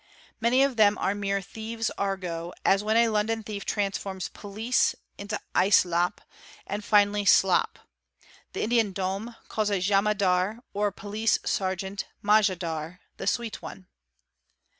Many 0.39 0.63
of 0.63 0.77
them 0.77 0.97
are 0.97 1.13
mere 1.13 1.43
thieves' 1.43 1.91
argot, 1.95 2.55
as 2.65 2.83
when 2.83 2.97
a 2.97 3.09
London 3.09 3.43
thief 3.43 3.65
transforms 3.65 4.29
"police"? 4.29 4.95
into 5.19 5.39
'"icelop"' 5.53 6.21
and 6.65 6.83
finally 6.83 7.23
"slop," 7.23 7.77
the 8.53 8.63
Indian 8.63 8.93
Dom 8.93 9.35
calls 9.47 9.69
a 9.69 9.79
Jamadar, 9.79 10.61
or 10.73 10.91
Police 10.91 11.37
Sergeant, 11.45 12.05
Majadar, 12.23 12.99
"the 13.17 13.27
sweet 13.27 13.61
one." 13.61 13.85